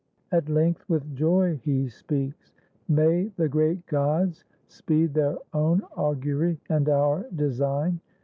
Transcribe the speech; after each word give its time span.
251 0.31 0.33
ROME 0.33 0.41
At 0.65 0.71
length 0.71 0.89
with 0.89 1.15
joy 1.15 1.59
he 1.63 1.87
speaks: 1.87 2.51
"May 2.87 3.27
the 3.37 3.47
great 3.47 3.85
gods 3.85 4.45
Speed 4.67 5.13
their 5.13 5.37
own 5.53 5.83
augury 5.95 6.59
and 6.69 6.89
our 6.89 7.27
design! 7.35 7.99